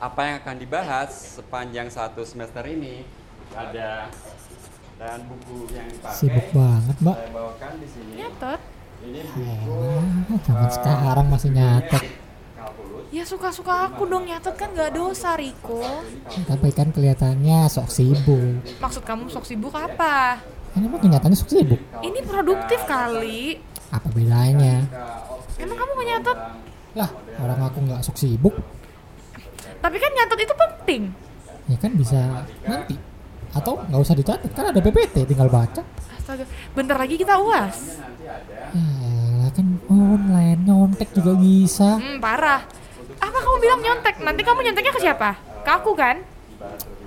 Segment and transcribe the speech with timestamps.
[0.00, 3.04] apa yang akan dibahas sepanjang satu semester ini
[3.52, 4.08] ada
[4.96, 7.16] dan buku yang dipakai Sibuk banget, Mbak.
[7.16, 8.12] saya bawakan di sini.
[8.16, 8.60] Nyatet.
[9.00, 12.02] Ini buku Elah, zaman sekarang masih nyatet.
[12.52, 13.04] kalkulus.
[13.08, 15.80] Ya suka-suka aku dong nyatet kan gak dosa Riko.
[16.44, 18.60] Tapi kan kelihatannya sok sibuk.
[18.76, 20.36] Maksud kamu sok sibuk apa?
[20.70, 21.80] Kan emang kenyataannya sok sibuk.
[22.00, 23.56] Ini produktif kali.
[23.88, 24.84] Apa bedanya?
[25.56, 26.38] Emang kamu gak nyatet?
[26.90, 27.10] Lah,
[27.40, 28.52] orang aku nggak sok sibuk,
[29.80, 31.02] Tapi kan nyatet itu penting.
[31.66, 32.20] ya kan bisa
[32.62, 32.94] nanti.
[33.50, 35.82] Atau nggak usah dicatat, kan ada PPT, tinggal baca.
[36.14, 37.98] Astaga, bentar lagi kita uas.
[38.70, 41.98] Ya kan online, nyontek juga bisa.
[41.98, 42.62] Hmm, parah.
[43.18, 44.22] Apa kamu bilang nyontek?
[44.22, 45.30] Nanti kamu nyonteknya ke siapa?
[45.66, 46.22] Ke aku kan?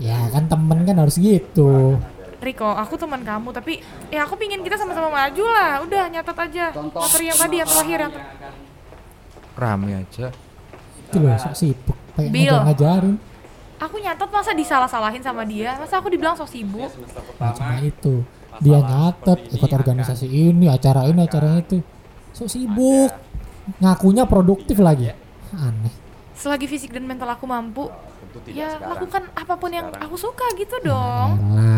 [0.00, 2.00] Ya kan temen kan harus gitu.
[2.40, 5.84] Riko, aku teman kamu, tapi ya aku pingin kita sama-sama maju lah.
[5.84, 6.72] Udah, nyatet aja.
[6.72, 7.98] Materi yang tadi, yang terakhir.
[8.00, 8.28] Yang ter-
[9.60, 10.26] Rame aja.
[11.04, 11.99] Itu loh, sok sibuk.
[12.20, 12.52] Pengen Bill.
[12.52, 13.16] ngajar-ngajarin.
[13.80, 15.72] Aku nyatet masa disalah-salahin sama dia?
[15.80, 16.92] Masa aku dibilang sok sibuk?
[16.92, 18.14] Semester Nah, pertama cuma itu.
[18.60, 21.80] Dia nyatet, ikut organisasi ini, acara ini, acara itu.
[22.36, 23.08] Sok sibuk.
[23.80, 25.08] Ngakunya produktif lagi.
[25.56, 25.94] Aneh.
[26.36, 27.84] Selagi fisik dan mental aku mampu,
[28.48, 28.96] ya sekarang.
[28.96, 31.36] lakukan apa pun yang aku suka gitu dong.
[31.36, 31.69] Alah,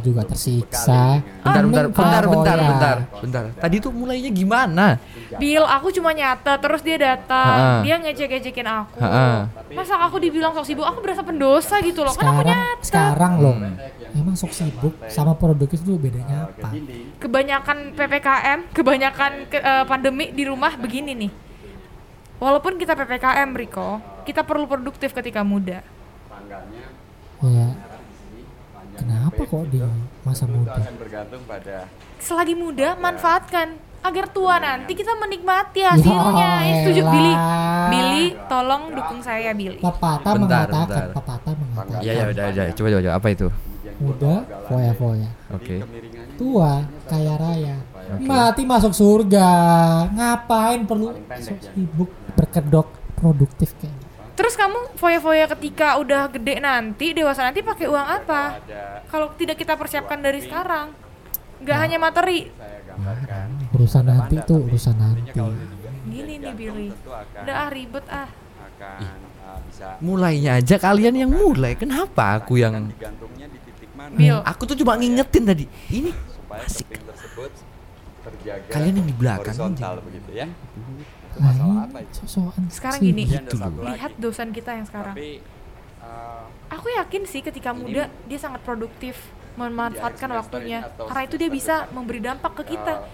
[0.00, 1.20] juga tersiksa.
[1.40, 2.66] Bentar, bentar, bentar, bentar, ya.
[2.66, 3.42] bentar, bentar.
[3.56, 4.98] Tadi tuh mulainya gimana?
[5.36, 7.84] Bill, aku cuma nyatet, terus dia datang, Ha-ha.
[7.84, 8.98] dia ngecek-ngecekin aku.
[8.98, 9.46] Ha-ha.
[9.70, 12.12] Masa aku dibilang sok sibuk, aku berasa pendosa gitu loh.
[12.12, 12.84] Kan aku Sekarang, nyatet.
[12.84, 13.54] sekarang loh.
[14.10, 16.74] Emang sok sibuk sama produktif itu bedanya apa?
[17.16, 21.32] Kebanyakan PPKM, kebanyakan ke- eh, pandemi di rumah begini nih.
[22.40, 25.84] Walaupun kita PPKM, Riko, kita perlu produktif ketika muda.
[26.26, 26.88] Tanggalnya
[29.40, 29.78] Ya, kenapa kok di
[30.20, 30.72] masa itu muda?
[30.76, 31.76] akan bergantung pada
[32.20, 33.68] Selagi muda, manfaatkan
[34.00, 36.50] agar tua nanti kita menikmati hasilnya.
[36.60, 37.34] Ya setuju, Billy?
[37.88, 39.80] Billy, tolong dukung saya, Billy.
[39.80, 42.04] Pepatah mengatakan, pepatah mengatakan.
[42.04, 42.64] Ya ya udah udah.
[42.76, 43.16] Coba coba coba.
[43.16, 43.46] apa itu?
[44.00, 44.34] Muda,
[44.68, 45.28] foya-foya.
[45.56, 45.76] Oke.
[46.36, 46.72] Tua,
[47.08, 47.76] kaya raya.
[48.20, 49.48] Mati masuk surga.
[50.12, 53.99] Ngapain perlu sibuk berkedok produktif kayak?
[54.40, 58.56] Terus kamu foya-foya ketika udah gede nanti, dewasa nanti pakai uang apa?
[59.12, 60.96] Kalau tidak kita persiapkan dari sekarang,
[61.60, 62.48] nggak hanya materi.
[62.56, 63.46] saya gambarkan
[63.76, 65.36] Urusan nanti itu urusan nanti.
[66.08, 66.88] Gini nih Billy,
[67.44, 68.32] udah ah ribet ah.
[68.64, 71.76] akan uh, bisa Mulainya aja kalian yang mulai.
[71.76, 75.68] Kenapa aku yang digantungnya di titik mana Bill, Aku tuh cuma ngingetin tadi.
[75.92, 76.88] Ini supaya asik.
[76.88, 77.50] keping tersebut
[78.24, 79.56] terjaga Kalian yang di belakang
[80.00, 83.86] begitu ya itu Nah, masalah apa ini itu sosokan sekarang gini, satu lagi.
[83.94, 85.14] lihat dosen kita yang sekarang.
[85.14, 85.30] tapi
[86.02, 89.14] uh, Aku yakin sih ketika muda dia sangat produktif
[89.54, 93.06] memanfaatkan semester waktunya karena itu dia bisa memberi dampak ke kita.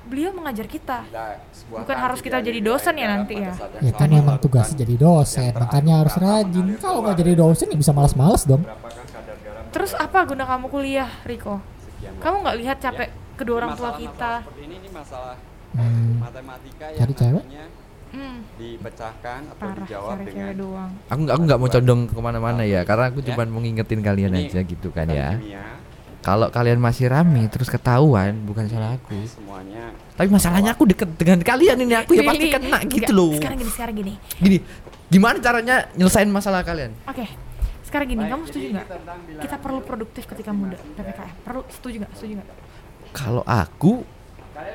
[0.00, 1.06] Beliau mengajar kita.
[1.52, 3.52] sebuah Bukan harus kita jadi dimulai dosen ya dalam nanti pada ya.
[3.54, 6.66] saat yang Ya kan melakukan tugasnya jadi dosen, makanya harus rajin.
[6.80, 8.62] Kalau nggak jadi dosen ya bisa malas-malas dong.
[9.70, 11.62] Terus apa guna kamu kuliah, Riko?
[12.18, 13.08] Kamu nggak lihat capek
[13.38, 14.42] kedua orang tua kita?
[14.58, 15.36] ini ini masalah
[15.70, 17.44] Hmm, matematika yang Cari cewek?
[18.10, 20.90] Hmm, dipecahkan atau parah dijawab cari dengan cewek doang.
[21.06, 23.26] aku nggak aku nggak mau condong ke mana-mana ya karena aku Ya.
[23.30, 25.38] cuma mau ngingetin kalian Ini aja gitu kan ya
[26.20, 31.38] kalau kalian masih rame terus ketahuan bukan salah aku semuanya tapi masalahnya aku deket dengan
[31.40, 34.12] kalian ini aku ya pasti kena gitu loh Sekarang gini, sekarang gini.
[34.36, 34.58] gini
[35.06, 37.24] gimana caranya nyelesain masalah kalian Oke,
[37.82, 38.86] sekarang gini, Baik, kamu setuju nggak?
[39.38, 41.34] Kita perlu produktif ketika muda PPKM.
[41.40, 42.12] Perlu setuju nggak?
[42.12, 42.48] Setuju nggak?
[43.10, 44.02] kalau aku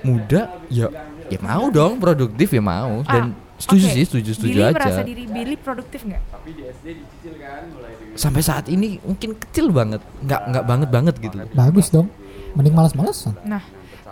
[0.01, 0.87] muda ya
[1.25, 3.93] ya mau dong produktif ya mau dan Ah, setuju oke.
[3.93, 6.21] sih setuju setuju Billy aja merasa diri Billy produktif nggak?
[6.27, 10.65] tapi di SD dicicil kan mulai dari sampai saat ini mungkin kecil banget nggak nggak
[10.65, 12.07] banget banget gitu bagus dong.
[12.51, 13.35] Mending malas-malasan.
[13.43, 13.59] Nah,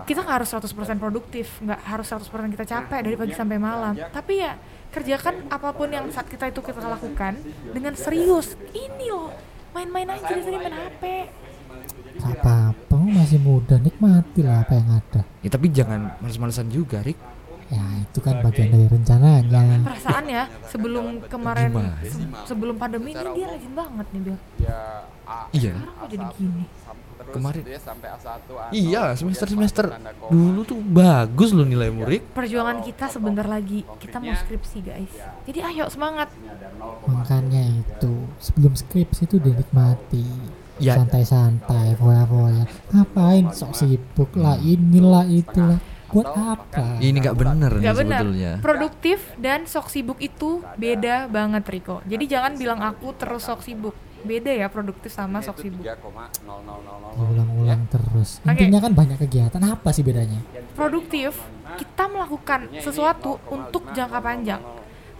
[0.03, 0.67] kita nggak harus 100%
[0.97, 3.95] produktif, nggak harus 100% kita capek dari pagi sampai malam.
[3.95, 4.59] Tapi ya
[4.91, 7.39] kerjakan apa pun yang saat kita itu kita lakukan
[7.71, 8.59] dengan serius.
[8.71, 9.31] Ini loh,
[9.71, 11.03] main-main aja di sini main HP.
[12.19, 12.55] Apa-apa,
[13.23, 15.21] masih muda, nikmati lah apa yang ada.
[15.39, 17.19] ya tapi jangan males-malesan juga Rick
[17.63, 19.81] Ya itu kan bagian dari rencananya.
[19.81, 21.73] Perasaan ya, sebelum kemarin
[22.03, 24.37] se- sebelum pandemi ini dia rajin banget nih Bill.
[24.59, 24.79] ya
[25.49, 26.63] iya Sekarang kok jadi gini?
[27.23, 30.29] Kemarin- dia sampai A1 A0, iya kemudian semester masuk semester tanda koma.
[30.29, 35.13] dulu tuh bagus loh nilai Rick Perjuangan kita sebentar lagi, kita mau skripsi guys.
[35.41, 36.29] Jadi ayo semangat.
[37.05, 40.25] Makanya itu sebelum skripsi itu dinikmati.
[40.81, 40.97] Ya.
[40.97, 42.65] Santai-santai, foya-foya.
[42.89, 45.77] Ngapain sok sibuk lah, inilah itulah.
[46.13, 47.01] Buat apa?
[47.01, 48.21] ini nggak bener nih Gak benar.
[48.21, 52.05] sebetulnya Produktif dan sok sibuk itu beda banget Riko.
[52.05, 53.97] Jadi jangan bilang aku terus sok sibuk.
[54.21, 55.81] Beda ya produktif sama sok sibuk.
[55.81, 57.17] 3,0000.
[57.17, 58.39] Diulang-ulang terus.
[58.45, 59.57] Intinya kan banyak kegiatan.
[59.57, 60.37] Apa sih bedanya?
[60.77, 61.33] Produktif
[61.81, 64.61] kita melakukan sesuatu untuk jangka panjang.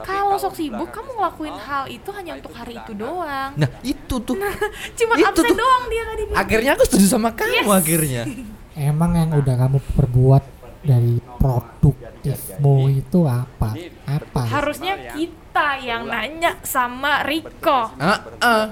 [0.05, 3.51] Kalau sok sibuk, kamu ngelakuin hal itu hanya untuk hari itu doang.
[3.53, 4.35] Nah itu tuh
[4.99, 5.55] Cuma Itu absen tuh.
[5.55, 7.71] doang dia tadi akhirnya aku setuju sama kamu Yes.
[7.73, 8.23] akhirnya.
[8.89, 10.43] Emang yang udah kamu perbuat
[10.81, 13.69] dari produktifmu itu apa?
[14.03, 14.41] Apa?
[14.43, 17.93] Harusnya kita yang nanya sama Riko.
[17.95, 18.19] Ah.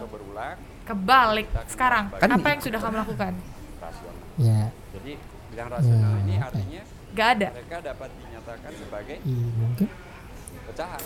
[0.02, 2.10] berulang Kebalik sekarang.
[2.14, 3.34] Kan- Apa yang sudah kamu lakukan?
[3.78, 4.16] rasional.
[4.36, 4.62] Ya,
[4.92, 5.12] Jadi
[5.48, 6.82] bilang rasional Ya, ini artinya
[7.12, 7.48] Gak ada.
[7.54, 9.88] mereka dapat dinyatakan sebagai iya mungkin.
[10.72, 11.02] Pecahan.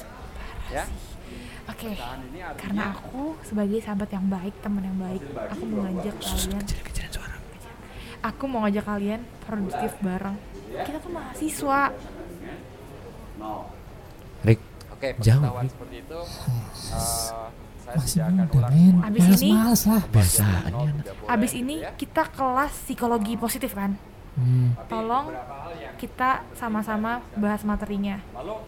[0.66, 0.84] Ya,
[1.66, 1.90] Oke.
[1.94, 6.64] artinya Karena aku sebagai sahabat yang baik, teman yang baik, aku mau ngajak kalian.
[8.24, 10.38] Aku mau ngajak kalian produktif bareng.
[10.66, 11.82] Kita tuh mahasiswa.
[14.42, 17.46] Rick, Oke, Jauh, seperti itu eh,
[17.78, 18.96] saya Masih akan muda ulang men.
[19.04, 20.02] Abis ini- Males-males lah.
[20.08, 21.92] boleh, Abis ini ya.
[21.94, 23.94] kita kelas psikologi positif kan?
[24.36, 24.74] Hmm.
[24.88, 25.30] Tolong
[25.96, 28.20] kita sama-sama bahas materinya.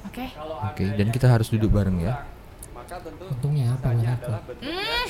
[0.07, 0.31] Oke?
[0.73, 2.23] Oke, dan kita harus duduk bareng ya.
[2.73, 3.91] maka tentu Untungnya apa
[4.63, 5.07] Hmm,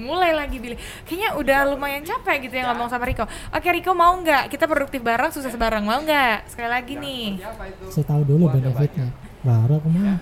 [0.00, 0.78] mulai lagi Billy.
[1.04, 3.28] Kayaknya udah lumayan capek gitu ya ngomong sama Riko.
[3.52, 4.48] Oke Riko mau nggak?
[4.48, 5.84] Kita produktif bareng, sukses bareng.
[5.84, 6.48] Mau nggak?
[6.48, 7.42] Sekali lagi nih.
[7.42, 7.84] apa itu?
[7.92, 9.12] Saya tahu dulu benefitnya.
[9.44, 10.16] Baru aku mau.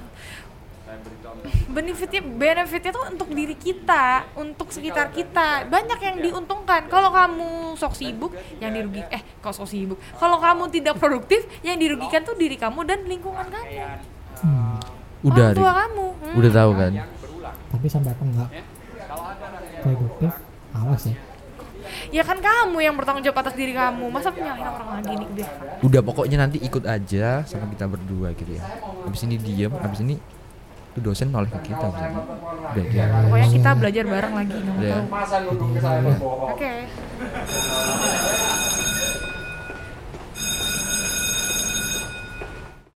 [1.70, 5.68] Benefitnya, benefitnya tuh untuk diri kita, untuk sekitar kita.
[5.68, 6.90] Banyak yang diuntungkan.
[6.90, 9.04] Kalau kamu sok sibuk, yang dirugi.
[9.12, 9.98] Eh, kok sok sibuk?
[10.18, 13.72] Kalau kamu tidak produktif, yang dirugikan tuh diri kamu dan lingkungan kamu.
[14.42, 14.78] Hmm.
[15.24, 16.06] Udah, Orang tua kamu.
[16.12, 16.38] Hmm.
[16.38, 16.92] Udah tahu kan?
[17.66, 18.50] Tapi sampai aku nggak
[19.82, 20.32] produktif,
[20.74, 21.16] awas ya.
[22.10, 24.10] Ya kan kamu yang bertanggung jawab atas diri kamu.
[24.10, 25.48] Masa menyalahin orang lagi nih udah.
[25.86, 28.62] Udah pokoknya nanti ikut aja sama kita berdua gitu ya.
[29.06, 30.18] Habis ini diem, habis ini
[30.96, 31.86] tuh dosen noleh ke kita.
[31.92, 33.04] Udah dia.
[33.28, 34.96] Pokoknya kita belajar bareng lagi, nggak Udah ya.
[34.96, 36.08] tahu.
[36.08, 36.16] Ya,
[36.48, 36.72] Oke.